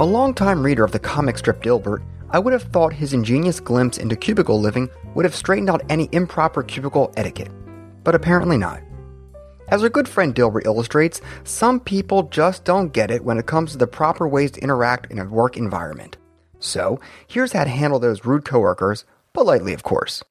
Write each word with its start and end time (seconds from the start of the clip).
A 0.00 0.06
longtime 0.06 0.62
reader 0.62 0.84
of 0.84 0.92
the 0.92 1.00
comic 1.00 1.38
strip 1.38 1.60
Dilbert, 1.60 2.04
I 2.30 2.38
would 2.38 2.52
have 2.52 2.62
thought 2.62 2.92
his 2.92 3.14
ingenious 3.14 3.58
glimpse 3.58 3.98
into 3.98 4.14
cubicle 4.14 4.60
living 4.60 4.88
would 5.16 5.24
have 5.24 5.34
straightened 5.34 5.68
out 5.68 5.82
any 5.88 6.08
improper 6.12 6.62
cubicle 6.62 7.12
etiquette. 7.16 7.50
But 8.04 8.14
apparently 8.14 8.56
not. 8.56 8.80
As 9.66 9.82
our 9.82 9.88
good 9.88 10.08
friend 10.08 10.32
Dilbert 10.32 10.66
illustrates, 10.66 11.20
some 11.42 11.80
people 11.80 12.22
just 12.22 12.64
don't 12.64 12.92
get 12.92 13.10
it 13.10 13.24
when 13.24 13.38
it 13.38 13.46
comes 13.46 13.72
to 13.72 13.78
the 13.78 13.88
proper 13.88 14.28
ways 14.28 14.52
to 14.52 14.60
interact 14.60 15.10
in 15.10 15.18
a 15.18 15.24
work 15.24 15.56
environment. 15.56 16.16
So, 16.60 17.00
here's 17.26 17.50
how 17.50 17.64
to 17.64 17.70
handle 17.70 17.98
those 17.98 18.24
rude 18.24 18.44
coworkers, 18.44 19.04
politely 19.32 19.72
of 19.72 19.82
course. 19.82 20.22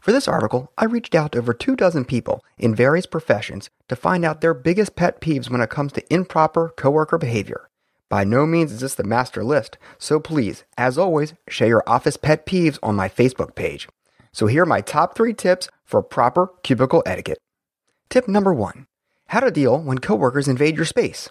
For 0.00 0.10
this 0.10 0.26
article, 0.26 0.72
I 0.78 0.86
reached 0.86 1.14
out 1.14 1.32
to 1.32 1.38
over 1.40 1.52
two 1.52 1.76
dozen 1.76 2.06
people 2.06 2.42
in 2.56 2.74
various 2.74 3.04
professions 3.04 3.68
to 3.88 3.94
find 3.94 4.24
out 4.24 4.40
their 4.40 4.54
biggest 4.54 4.96
pet 4.96 5.20
peeves 5.20 5.50
when 5.50 5.60
it 5.60 5.68
comes 5.68 5.92
to 5.92 6.14
improper 6.14 6.72
coworker 6.78 7.18
behavior. 7.18 7.65
By 8.08 8.22
no 8.22 8.46
means 8.46 8.70
is 8.70 8.80
this 8.80 8.94
the 8.94 9.04
master 9.04 9.42
list, 9.42 9.78
so 9.98 10.20
please, 10.20 10.64
as 10.78 10.96
always, 10.96 11.34
share 11.48 11.68
your 11.68 11.82
office 11.86 12.16
pet 12.16 12.46
peeves 12.46 12.78
on 12.82 12.94
my 12.94 13.08
Facebook 13.08 13.56
page. 13.56 13.88
So 14.32 14.46
here 14.46 14.62
are 14.62 14.66
my 14.66 14.80
top 14.80 15.16
three 15.16 15.34
tips 15.34 15.68
for 15.84 16.02
proper 16.02 16.52
cubicle 16.62 17.02
etiquette. 17.04 17.38
Tip 18.08 18.28
number 18.28 18.54
one 18.54 18.86
How 19.28 19.40
to 19.40 19.50
deal 19.50 19.78
when 19.78 19.98
coworkers 19.98 20.46
invade 20.46 20.76
your 20.76 20.84
space. 20.84 21.30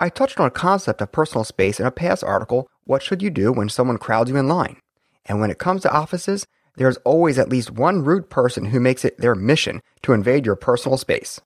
I 0.00 0.08
touched 0.08 0.40
on 0.40 0.46
a 0.46 0.50
concept 0.50 1.00
of 1.00 1.12
personal 1.12 1.44
space 1.44 1.78
in 1.78 1.86
a 1.86 1.90
past 1.90 2.24
article, 2.24 2.68
What 2.84 3.02
Should 3.02 3.22
You 3.22 3.30
Do 3.30 3.52
When 3.52 3.68
Someone 3.68 3.98
Crowds 3.98 4.30
You 4.30 4.36
in 4.36 4.48
Line? 4.48 4.78
And 5.26 5.38
when 5.38 5.50
it 5.50 5.58
comes 5.58 5.82
to 5.82 5.92
offices, 5.92 6.46
there's 6.76 6.96
always 6.98 7.38
at 7.38 7.50
least 7.50 7.70
one 7.70 8.02
rude 8.02 8.30
person 8.30 8.66
who 8.66 8.80
makes 8.80 9.04
it 9.04 9.18
their 9.18 9.34
mission 9.34 9.82
to 10.02 10.12
invade 10.12 10.46
your 10.46 10.56
personal 10.56 10.96
space. 10.96 11.40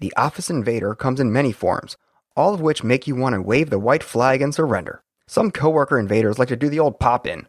The 0.00 0.12
office 0.16 0.50
invader 0.50 0.94
comes 0.96 1.20
in 1.20 1.32
many 1.32 1.52
forms, 1.52 1.96
all 2.36 2.54
of 2.54 2.60
which 2.60 2.84
make 2.84 3.06
you 3.06 3.14
want 3.14 3.34
to 3.34 3.42
wave 3.42 3.70
the 3.70 3.78
white 3.78 4.02
flag 4.02 4.42
and 4.42 4.54
surrender. 4.54 5.02
Some 5.26 5.50
coworker 5.50 5.98
invaders 5.98 6.38
like 6.38 6.48
to 6.48 6.56
do 6.56 6.68
the 6.68 6.80
old 6.80 7.00
pop 7.00 7.26
in. 7.26 7.46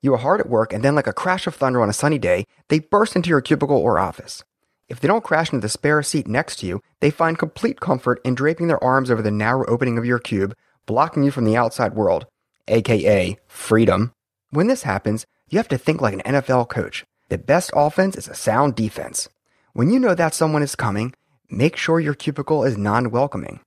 You 0.00 0.14
are 0.14 0.18
hard 0.18 0.40
at 0.40 0.48
work, 0.48 0.72
and 0.72 0.84
then, 0.84 0.94
like 0.94 1.06
a 1.06 1.12
crash 1.12 1.46
of 1.46 1.54
thunder 1.54 1.80
on 1.80 1.88
a 1.88 1.92
sunny 1.92 2.18
day, 2.18 2.44
they 2.68 2.80
burst 2.80 3.14
into 3.14 3.30
your 3.30 3.40
cubicle 3.40 3.76
or 3.76 3.98
office. 3.98 4.42
If 4.88 5.00
they 5.00 5.08
don't 5.08 5.24
crash 5.24 5.52
into 5.52 5.62
the 5.62 5.68
spare 5.68 6.02
seat 6.02 6.26
next 6.26 6.56
to 6.56 6.66
you, 6.66 6.82
they 7.00 7.10
find 7.10 7.38
complete 7.38 7.80
comfort 7.80 8.20
in 8.24 8.34
draping 8.34 8.66
their 8.66 8.82
arms 8.82 9.10
over 9.10 9.22
the 9.22 9.30
narrow 9.30 9.64
opening 9.66 9.96
of 9.96 10.04
your 10.04 10.18
cube, 10.18 10.54
blocking 10.86 11.22
you 11.22 11.30
from 11.30 11.44
the 11.44 11.56
outside 11.56 11.94
world, 11.94 12.26
aka 12.68 13.38
freedom. 13.46 14.12
When 14.50 14.66
this 14.66 14.82
happens, 14.82 15.24
you 15.48 15.58
have 15.58 15.68
to 15.68 15.78
think 15.78 16.00
like 16.00 16.14
an 16.14 16.34
NFL 16.34 16.68
coach. 16.68 17.04
The 17.28 17.38
best 17.38 17.70
offense 17.74 18.16
is 18.16 18.28
a 18.28 18.34
sound 18.34 18.74
defense. 18.74 19.28
When 19.72 19.90
you 19.90 19.98
know 19.98 20.14
that 20.14 20.34
someone 20.34 20.62
is 20.62 20.74
coming, 20.74 21.14
make 21.48 21.76
sure 21.76 22.00
your 22.00 22.14
cubicle 22.14 22.64
is 22.64 22.76
non 22.76 23.10
welcoming. 23.10 23.60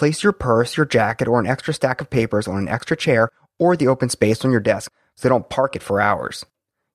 Place 0.00 0.22
your 0.22 0.32
purse, 0.32 0.78
your 0.78 0.86
jacket, 0.86 1.28
or 1.28 1.38
an 1.38 1.46
extra 1.46 1.74
stack 1.74 2.00
of 2.00 2.08
papers 2.08 2.48
on 2.48 2.56
an 2.56 2.68
extra 2.68 2.96
chair 2.96 3.28
or 3.58 3.76
the 3.76 3.88
open 3.88 4.08
space 4.08 4.42
on 4.46 4.50
your 4.50 4.58
desk 4.58 4.90
so 5.14 5.28
they 5.28 5.30
don't 5.30 5.50
park 5.50 5.76
it 5.76 5.82
for 5.82 6.00
hours. 6.00 6.46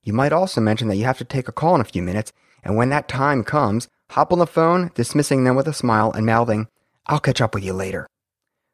You 0.01 0.11
might 0.11 0.33
also 0.33 0.59
mention 0.59 0.87
that 0.87 0.95
you 0.95 1.05
have 1.05 1.19
to 1.19 1.23
take 1.23 1.47
a 1.47 1.51
call 1.51 1.75
in 1.75 1.81
a 1.81 1.83
few 1.83 2.01
minutes, 2.01 2.33
and 2.63 2.75
when 2.75 2.89
that 2.89 3.07
time 3.07 3.43
comes, 3.43 3.89
hop 4.09 4.33
on 4.33 4.39
the 4.39 4.47
phone, 4.47 4.89
dismissing 4.95 5.43
them 5.43 5.55
with 5.55 5.67
a 5.67 5.71
smile 5.71 6.11
and 6.13 6.25
mouthing, 6.25 6.67
I'll 7.05 7.19
catch 7.19 7.41
up 7.41 7.53
with 7.53 7.63
you 7.63 7.73
later. 7.73 8.07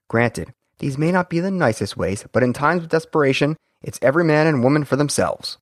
Granted, 0.07 0.53
these 0.79 0.97
may 0.97 1.11
not 1.11 1.29
be 1.29 1.41
the 1.41 1.51
nicest 1.51 1.97
ways, 1.97 2.25
but 2.31 2.41
in 2.41 2.53
times 2.53 2.83
of 2.83 2.89
desperation, 2.89 3.57
it's 3.81 3.99
every 4.01 4.23
man 4.23 4.47
and 4.47 4.63
woman 4.63 4.85
for 4.85 4.95
themselves. 4.95 5.57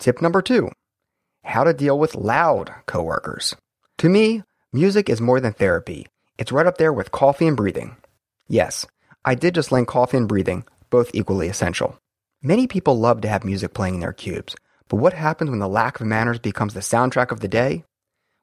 Tip 0.00 0.20
number 0.20 0.42
two 0.42 0.72
how 1.44 1.62
to 1.62 1.72
deal 1.72 1.96
with 1.96 2.16
loud 2.16 2.74
coworkers. 2.86 3.54
To 3.98 4.08
me, 4.08 4.42
music 4.72 5.08
is 5.08 5.20
more 5.20 5.38
than 5.38 5.52
therapy. 5.52 6.08
It's 6.36 6.50
right 6.50 6.66
up 6.66 6.78
there 6.78 6.92
with 6.92 7.12
coffee 7.12 7.46
and 7.46 7.56
breathing. 7.56 7.94
Yes, 8.48 8.86
I 9.26 9.34
did 9.34 9.54
just 9.54 9.70
link 9.70 9.88
coffee 9.88 10.16
and 10.16 10.26
breathing, 10.26 10.64
both 10.88 11.10
equally 11.12 11.48
essential. 11.48 11.98
Many 12.42 12.66
people 12.66 12.98
love 12.98 13.20
to 13.20 13.28
have 13.28 13.44
music 13.44 13.74
playing 13.74 13.94
in 13.94 14.00
their 14.00 14.14
cubes, 14.14 14.56
but 14.88 14.96
what 14.96 15.12
happens 15.12 15.50
when 15.50 15.58
the 15.58 15.68
lack 15.68 16.00
of 16.00 16.06
manners 16.06 16.38
becomes 16.38 16.72
the 16.72 16.80
soundtrack 16.80 17.30
of 17.30 17.40
the 17.40 17.48
day? 17.48 17.84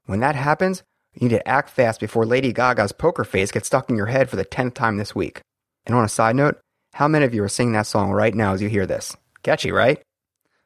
When 0.06 0.20
that 0.20 0.36
happens, 0.36 0.84
you 1.14 1.28
need 1.28 1.36
to 1.36 1.48
act 1.48 1.72
fast 1.72 2.00
before 2.00 2.26
Lady 2.26 2.54
Gaga's 2.54 2.92
poker 2.92 3.24
face 3.24 3.52
gets 3.52 3.66
stuck 3.66 3.90
in 3.90 3.96
your 3.96 4.06
head 4.06 4.30
for 4.30 4.36
the 4.36 4.46
tenth 4.46 4.76
time 4.76 4.98
this 4.98 5.16
week. 5.16 5.42
And 5.88 5.96
on 5.96 6.04
a 6.04 6.10
side 6.10 6.36
note, 6.36 6.60
how 6.94 7.08
many 7.08 7.26
of 7.26 7.34
you 7.34 7.44
are 7.44 7.50
singing 7.50 7.74
that 7.74 7.88
song 7.88 8.12
right 8.12 8.36
now 8.36 8.54
as 8.54 8.62
you 8.62 8.70
hear 8.70 8.86
this? 8.86 9.16
Catchy, 9.42 9.72
right? 9.72 10.02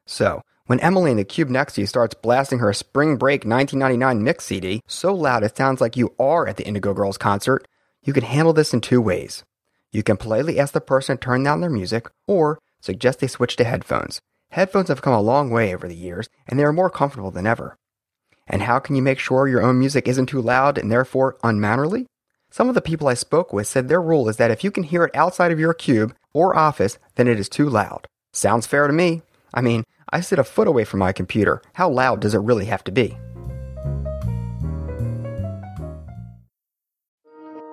So, 0.05 0.41
when 0.65 0.79
Emily 0.81 1.11
in 1.11 1.17
the 1.17 1.23
cube 1.23 1.49
next 1.49 1.73
to 1.73 1.81
you 1.81 1.87
starts 1.87 2.13
blasting 2.13 2.59
her 2.59 2.73
Spring 2.73 3.15
Break 3.15 3.45
1999 3.45 4.23
mix 4.23 4.45
CD 4.45 4.81
so 4.87 5.13
loud 5.13 5.43
it 5.43 5.55
sounds 5.55 5.79
like 5.79 5.95
you 5.95 6.13
are 6.19 6.47
at 6.47 6.57
the 6.57 6.67
Indigo 6.67 6.93
Girls 6.93 7.17
concert, 7.17 7.67
you 8.03 8.13
can 8.13 8.23
handle 8.23 8.53
this 8.53 8.73
in 8.73 8.81
two 8.81 9.01
ways. 9.01 9.43
You 9.91 10.03
can 10.03 10.17
politely 10.17 10.59
ask 10.59 10.73
the 10.73 10.81
person 10.81 11.17
to 11.17 11.21
turn 11.21 11.43
down 11.43 11.61
their 11.61 11.69
music, 11.69 12.09
or 12.27 12.59
suggest 12.79 13.19
they 13.19 13.27
switch 13.27 13.55
to 13.57 13.63
headphones. 13.63 14.21
Headphones 14.51 14.89
have 14.89 15.01
come 15.01 15.13
a 15.13 15.21
long 15.21 15.49
way 15.49 15.73
over 15.73 15.87
the 15.87 15.95
years, 15.95 16.29
and 16.47 16.59
they 16.59 16.63
are 16.63 16.73
more 16.73 16.89
comfortable 16.89 17.31
than 17.31 17.47
ever. 17.47 17.75
And 18.47 18.63
how 18.63 18.79
can 18.79 18.95
you 18.95 19.01
make 19.01 19.19
sure 19.19 19.47
your 19.47 19.61
own 19.61 19.77
music 19.77 20.07
isn't 20.07 20.25
too 20.27 20.41
loud 20.41 20.77
and 20.77 20.91
therefore 20.91 21.37
unmannerly? 21.43 22.07
Some 22.49 22.67
of 22.67 22.73
the 22.73 22.81
people 22.81 23.07
I 23.07 23.13
spoke 23.13 23.53
with 23.53 23.67
said 23.67 23.87
their 23.87 24.01
rule 24.01 24.27
is 24.27 24.37
that 24.37 24.49
if 24.49 24.63
you 24.63 24.71
can 24.71 24.83
hear 24.83 25.03
it 25.03 25.15
outside 25.15 25.51
of 25.51 25.59
your 25.59 25.73
cube 25.73 26.15
or 26.33 26.55
office, 26.55 26.97
then 27.15 27.27
it 27.27 27.39
is 27.39 27.47
too 27.47 27.69
loud. 27.69 28.07
Sounds 28.33 28.65
fair 28.65 28.87
to 28.87 28.93
me. 28.93 29.21
I 29.53 29.61
mean, 29.61 29.83
I 30.11 30.21
sit 30.21 30.39
a 30.39 30.43
foot 30.43 30.67
away 30.67 30.83
from 30.83 30.99
my 30.99 31.11
computer. 31.11 31.61
How 31.73 31.89
loud 31.89 32.21
does 32.21 32.33
it 32.33 32.39
really 32.39 32.65
have 32.65 32.83
to 32.85 32.91
be? 32.91 33.17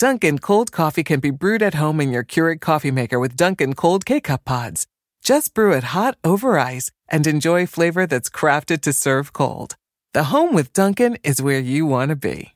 Dunkin' 0.00 0.38
cold 0.38 0.72
coffee 0.72 1.04
can 1.04 1.20
be 1.20 1.30
brewed 1.30 1.62
at 1.62 1.74
home 1.74 2.00
in 2.00 2.10
your 2.10 2.24
Keurig 2.24 2.62
coffee 2.62 2.90
maker 2.90 3.20
with 3.20 3.36
Dunkin' 3.36 3.74
cold 3.74 4.06
K-Cup 4.06 4.46
pods. 4.46 4.86
Just 5.22 5.52
brew 5.52 5.72
it 5.72 5.92
hot 5.92 6.16
over 6.24 6.58
ice 6.58 6.90
and 7.06 7.26
enjoy 7.26 7.66
flavor 7.66 8.06
that's 8.06 8.30
crafted 8.30 8.80
to 8.80 8.94
serve 8.94 9.34
cold. 9.34 9.76
The 10.14 10.32
home 10.32 10.54
with 10.54 10.72
Dunkin' 10.72 11.18
is 11.22 11.42
where 11.42 11.60
you 11.60 11.84
want 11.84 12.08
to 12.08 12.16
be. 12.16 12.54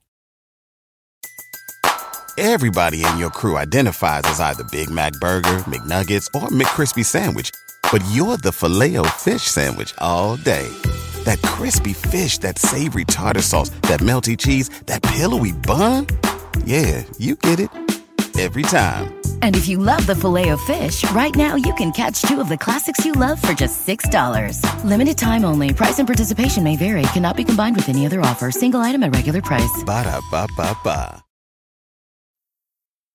Everybody 2.38 3.04
in 3.04 3.18
your 3.18 3.28
crew 3.28 3.58
identifies 3.58 4.22
as 4.24 4.40
either 4.40 4.64
Big 4.72 4.88
Mac 4.88 5.12
Burger, 5.20 5.64
McNuggets, 5.68 6.28
or 6.34 6.48
McCrispy 6.48 7.04
Sandwich. 7.04 7.50
But 7.92 8.02
you're 8.10 8.38
the 8.38 8.52
filet 8.52 8.96
fish 9.18 9.42
Sandwich 9.42 9.92
all 9.98 10.36
day. 10.36 10.68
That 11.24 11.42
crispy 11.42 11.92
fish, 11.92 12.38
that 12.38 12.58
savory 12.58 13.04
tartar 13.04 13.42
sauce, 13.42 13.68
that 13.82 14.00
melty 14.00 14.38
cheese, 14.38 14.70
that 14.86 15.02
pillowy 15.02 15.52
bun. 15.52 16.06
Yeah, 16.64 17.04
you 17.18 17.36
get 17.36 17.60
it 17.60 17.70
Every 18.38 18.62
time. 18.62 19.14
And 19.42 19.54
if 19.54 19.68
you 19.68 19.78
love 19.78 20.04
the 20.06 20.14
Filet-O-Fish, 20.14 21.08
right 21.12 21.34
now 21.36 21.54
you 21.54 21.72
can 21.74 21.92
catch 21.92 22.20
two 22.22 22.40
of 22.40 22.48
the 22.48 22.58
classics 22.58 23.04
you 23.04 23.12
love 23.12 23.40
for 23.40 23.52
just 23.52 23.86
$6. 23.86 24.84
Limited 24.84 25.16
time 25.16 25.44
only. 25.44 25.72
Price 25.72 25.98
and 26.00 26.08
participation 26.08 26.64
may 26.64 26.76
vary. 26.76 27.02
Cannot 27.12 27.36
be 27.36 27.44
combined 27.44 27.76
with 27.76 27.88
any 27.88 28.06
other 28.06 28.20
offer. 28.20 28.50
Single 28.50 28.80
item 28.80 29.02
at 29.04 29.14
regular 29.14 29.40
price. 29.40 29.82
Ba 29.86 30.02
da 30.02 30.20
ba 30.30 30.48
ba 30.56 30.76
ba. 30.82 31.22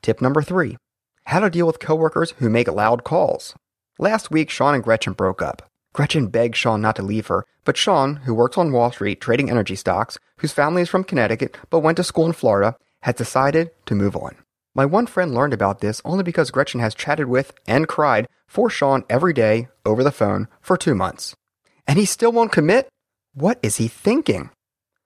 Tip 0.01 0.21
number 0.21 0.41
three 0.41 0.77
how 1.25 1.39
to 1.41 1.49
deal 1.49 1.67
with 1.67 1.77
coworkers 1.79 2.31
who 2.39 2.49
make 2.49 2.67
loud 2.67 3.03
calls. 3.03 3.53
Last 3.99 4.31
week, 4.31 4.49
Sean 4.49 4.73
and 4.73 4.83
Gretchen 4.83 5.13
broke 5.13 5.43
up. 5.43 5.69
Gretchen 5.93 6.27
begged 6.27 6.55
Sean 6.55 6.81
not 6.81 6.95
to 6.95 7.03
leave 7.03 7.27
her, 7.27 7.45
but 7.65 7.77
Sean, 7.77 8.15
who 8.25 8.33
works 8.33 8.57
on 8.57 8.71
Wall 8.71 8.91
Street 8.91 9.21
trading 9.21 9.51
energy 9.51 9.75
stocks, 9.75 10.17
whose 10.37 10.53
family 10.53 10.81
is 10.81 10.89
from 10.89 11.03
Connecticut 11.03 11.55
but 11.69 11.81
went 11.81 11.97
to 11.97 12.03
school 12.03 12.25
in 12.25 12.33
Florida, 12.33 12.75
had 13.01 13.15
decided 13.15 13.71
to 13.85 13.95
move 13.95 14.15
on. 14.15 14.35
My 14.75 14.85
one 14.85 15.07
friend 15.07 15.33
learned 15.33 15.53
about 15.53 15.79
this 15.81 16.01
only 16.05 16.23
because 16.23 16.51
Gretchen 16.51 16.79
has 16.79 16.95
chatted 16.95 17.27
with 17.27 17.53
and 17.67 17.87
cried 17.87 18.27
for 18.47 18.69
Sean 18.69 19.03
every 19.09 19.33
day 19.33 19.67
over 19.85 20.03
the 20.03 20.11
phone 20.11 20.47
for 20.61 20.77
two 20.77 20.95
months. 20.95 21.35
And 21.87 21.97
he 21.97 22.05
still 22.05 22.31
won't 22.31 22.51
commit? 22.51 22.87
What 23.33 23.59
is 23.63 23.77
he 23.77 23.87
thinking? 23.87 24.51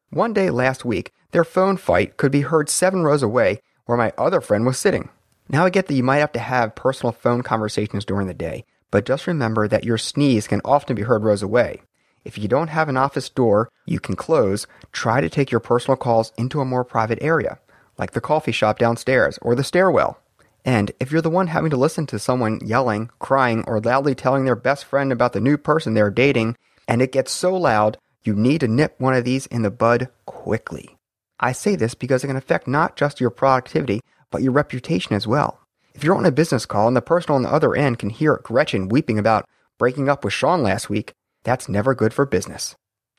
One 0.10 0.34
day 0.34 0.50
last 0.50 0.86
week, 0.86 1.12
their 1.32 1.44
phone 1.44 1.78
fight 1.78 2.18
could 2.18 2.32
be 2.32 2.42
heard 2.42 2.70
seven 2.70 3.04
rows 3.04 3.24
away 3.24 3.60
where 3.86 3.98
my 3.98 4.14
other 4.18 4.42
friend 4.42 4.66
was 4.66 4.78
sitting. 4.78 5.10
Now 5.50 5.66
I 5.66 5.70
get 5.70 5.88
that 5.88 5.96
you 5.96 6.04
might 6.04 6.18
have 6.18 6.32
to 6.34 6.40
have 6.40 6.76
personal 6.76 7.12
phone 7.12 7.42
conversations 7.42 8.06
during 8.06 8.28
the 8.28 8.34
day, 8.34 8.66
but 8.92 9.06
just 9.06 9.28
remember 9.28 9.68
that 9.68 9.84
your 9.84 9.98
sneeze 9.98 10.48
can 10.48 10.62
often 10.64 10.96
be 10.96 11.02
heard 11.02 11.24
rows 11.24 11.42
away. 11.42 11.82
If 12.24 12.38
you 12.38 12.48
don't 12.48 12.70
have 12.70 12.90
an 12.90 12.98
office 12.98 13.30
door 13.30 13.70
you 13.86 14.00
can 14.00 14.16
close, 14.16 14.68
try 14.92 15.20
to 15.20 15.30
take 15.30 15.52
your 15.52 15.60
personal 15.60 15.98
calls 15.98 16.32
into 16.38 16.62
a 16.62 16.66
more 16.66 16.86
private 16.86 17.20
area, 17.22 17.60
like 17.98 18.12
the 18.12 18.22
coffee 18.22 18.52
shop 18.52 18.80
downstairs 18.80 19.38
or 19.42 19.56
the 19.56 19.64
stairwell. 19.64 20.20
And 20.66 20.92
if 21.00 21.12
you're 21.12 21.22
the 21.22 21.30
one 21.30 21.48
having 21.48 21.70
to 21.72 21.78
listen 21.78 22.06
to 22.08 22.20
someone 22.20 22.60
yelling, 22.64 23.10
crying, 23.20 23.64
or 23.68 23.82
loudly 23.82 24.16
telling 24.16 24.46
their 24.46 24.56
best 24.56 24.86
friend 24.86 25.12
about 25.12 25.34
the 25.34 25.42
new 25.42 25.58
person 25.58 25.94
they're 25.94 26.10
dating, 26.10 26.56
and 26.88 27.02
it 27.02 27.12
gets 27.12 27.32
so 27.32 27.56
loud, 27.56 27.98
you 28.24 28.34
need 28.34 28.62
to 28.62 28.68
nip 28.68 28.96
one 28.98 29.14
of 29.14 29.26
these 29.26 29.46
in 29.48 29.62
the 29.62 29.72
bud 29.72 30.08
quickly. 30.26 30.98
I 31.40 31.52
say 31.52 31.76
this 31.76 31.94
because 31.94 32.24
it 32.24 32.28
can 32.28 32.38
affect 32.38 32.68
not 32.68 32.96
just 32.96 33.20
your 33.20 33.30
productivity, 33.30 34.00
but 34.32 34.42
your 34.42 34.54
reputation 34.54 35.16
as 35.16 35.28
well. 35.28 35.60
If 35.94 36.04
you're 36.04 36.16
on 36.16 36.26
a 36.26 36.32
business 36.32 36.66
call 36.66 36.88
and 36.88 36.96
the 36.96 37.02
person 37.02 37.36
on 37.36 37.44
the 37.44 37.52
other 37.54 37.76
end 37.76 38.00
can 38.00 38.10
hear 38.10 38.40
Gretchen 38.42 38.88
weeping 38.88 39.20
about 39.20 39.46
breaking 39.78 40.08
up 40.08 40.24
with 40.24 40.34
Sean 40.34 40.64
last 40.64 40.90
week, 40.90 41.14
that's 41.44 41.68
never 41.68 41.94
good 41.94 42.14
for 42.14 42.26
business. 42.26 42.76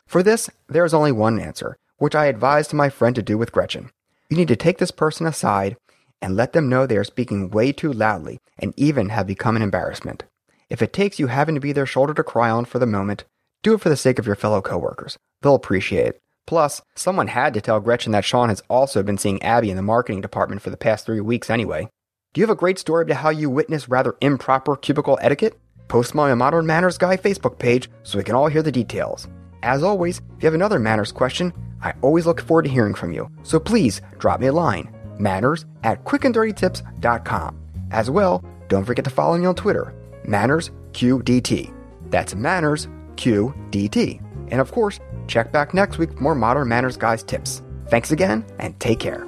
For 0.07 0.23
this, 0.23 0.49
there 0.69 0.85
is 0.85 0.95
only 0.95 1.13
one 1.13 1.39
answer, 1.39 1.77
which 1.99 2.15
I 2.15 2.27
advised 2.27 2.73
my 2.73 2.89
friend 2.89 3.15
to 3.17 3.23
do 3.23 3.37
with 3.37 3.53
Gretchen. 3.53 3.91
You 4.35 4.39
need 4.39 4.49
to 4.49 4.57
take 4.57 4.79
this 4.79 4.91
person 4.91 5.29
aside 5.29 5.77
and 6.21 6.35
let 6.35 6.55
them 6.55 6.69
know 6.69 6.87
they 6.87 6.97
are 6.97 7.05
speaking 7.05 7.51
way 7.51 7.71
too 7.71 7.93
loudly 7.93 8.41
and 8.59 8.75
even 8.77 9.11
have 9.11 9.29
become 9.29 9.55
an 9.55 9.63
embarrassment. 9.63 10.25
If 10.69 10.83
it 10.83 10.93
takes 10.93 11.21
you 11.21 11.29
having 11.29 11.55
to 11.55 11.61
be 11.61 11.71
their 11.71 11.87
shoulder 11.87 12.13
to 12.15 12.25
cry 12.25 12.51
on 12.51 12.65
for 12.65 12.81
the 12.81 12.85
moment, 12.85 13.23
do 13.63 13.75
it 13.75 13.81
for 13.81 13.91
the 13.91 13.97
sake 13.97 14.19
of 14.19 14.27
your 14.27 14.35
fellow 14.35 14.61
coworkers. 14.61 15.17
They'll 15.41 15.55
appreciate 15.55 16.07
it. 16.07 16.19
Plus, 16.49 16.83
someone 16.97 17.29
had 17.29 17.55
to 17.55 17.61
tell 17.61 17.79
Gretchen 17.79 18.11
that 18.11 18.25
Sean 18.25 18.49
has 18.49 18.61
also 18.69 19.05
been 19.05 19.19
seeing 19.19 19.41
Abby 19.41 19.71
in 19.71 19.77
the 19.77 19.83
marketing 19.83 20.21
department 20.21 20.63
for 20.63 20.71
the 20.71 20.77
past 20.77 21.07
three 21.07 21.21
weeks 21.21 21.49
anyway. 21.49 21.89
Do 22.33 22.41
you 22.41 22.43
have 22.45 22.57
a 22.57 22.59
great 22.59 22.81
story 22.81 23.05
about 23.05 23.19
how 23.19 23.31
you 23.31 23.49
witnessed 23.49 23.87
rather 23.87 24.17
improper 24.21 24.75
cubicle 24.75 25.17
etiquette? 25.23 25.57
Post 25.87 26.13
my 26.13 26.35
Modern 26.35 26.67
Manners 26.67 26.99
Guy 26.99 27.17
Facebook 27.17 27.61
page 27.61 27.89
so 28.03 28.19
we 28.19 28.25
can 28.25 28.35
all 28.35 28.49
hear 28.49 28.63
the 28.63 28.73
details. 28.73 29.29
As 29.63 29.85
always, 29.85 30.19
if 30.19 30.43
you 30.43 30.47
have 30.49 30.55
another 30.55 30.81
manners 30.81 31.13
question, 31.13 31.53
I 31.85 31.93
always 32.01 32.27
look 32.27 32.41
forward 32.41 32.65
to 32.65 32.71
hearing 32.71 32.95
from 32.95 33.13
you. 33.13 33.31
So 33.45 33.61
please 33.61 34.01
drop 34.19 34.41
me 34.41 34.49
a 34.49 34.53
line, 34.53 34.93
manners 35.19 35.67
at 35.85 36.05
quickanddirtytips.com. 36.05 37.61
As 37.93 38.11
well, 38.11 38.45
don't 38.69 38.85
forget 38.85 39.05
to 39.05 39.11
follow 39.11 39.39
me 39.39 39.47
on 39.47 39.55
Twitter, 39.55 39.95
mannersqdt. 40.27 41.73
That's 42.11 42.35
manners 42.35 42.89
QDT. 43.17 44.21
And 44.51 44.61
of 44.61 44.73
course, 44.73 44.99
check 45.27 45.53
back 45.53 45.75
next 45.75 45.99
week 45.99 46.13
for 46.13 46.21
more 46.21 46.35
Modern 46.35 46.69
Manners 46.69 46.97
Guys 46.97 47.23
tips. 47.23 47.63
Thanks 47.89 48.11
again, 48.11 48.45
and 48.59 48.79
take 48.81 48.99
care. 48.99 49.27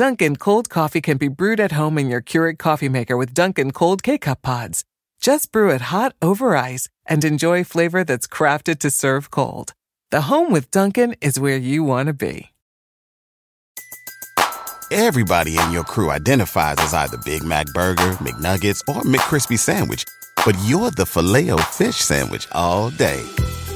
Dunkin' 0.00 0.36
cold 0.36 0.70
coffee 0.70 1.02
can 1.02 1.18
be 1.18 1.28
brewed 1.28 1.60
at 1.60 1.72
home 1.72 1.98
in 1.98 2.08
your 2.08 2.22
Keurig 2.22 2.58
coffee 2.58 2.88
maker 2.88 3.18
with 3.18 3.34
Dunkin' 3.34 3.70
cold 3.72 4.02
K-cup 4.02 4.40
pods. 4.40 4.82
Just 5.20 5.52
brew 5.52 5.68
it 5.68 5.92
hot 5.92 6.14
over 6.22 6.56
ice 6.56 6.88
and 7.04 7.22
enjoy 7.22 7.64
flavor 7.64 8.02
that's 8.02 8.26
crafted 8.26 8.78
to 8.78 8.90
serve 8.90 9.30
cold. 9.30 9.74
The 10.10 10.22
home 10.22 10.50
with 10.52 10.70
Dunkin' 10.70 11.16
is 11.20 11.38
where 11.38 11.58
you 11.58 11.84
want 11.84 12.06
to 12.06 12.14
be. 12.14 12.50
Everybody 14.90 15.58
in 15.58 15.70
your 15.70 15.84
crew 15.84 16.10
identifies 16.10 16.76
as 16.78 16.94
either 16.94 17.18
Big 17.26 17.44
Mac 17.44 17.66
Burger, 17.74 18.16
McNuggets, 18.24 18.80
or 18.88 19.02
McCrispy 19.02 19.58
Sandwich. 19.58 20.04
But 20.46 20.56
you're 20.64 20.90
the 20.92 21.04
filet 21.04 21.50
fish 21.72 21.96
Sandwich 21.96 22.48
all 22.52 22.88
day. 22.88 23.20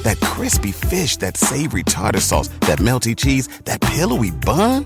That 0.01 0.19
crispy 0.21 0.71
fish, 0.71 1.17
that 1.17 1.37
savory 1.37 1.83
tartar 1.83 2.19
sauce, 2.19 2.47
that 2.61 2.79
melty 2.79 3.15
cheese, 3.15 3.47
that 3.65 3.79
pillowy 3.79 4.31
bun. 4.31 4.85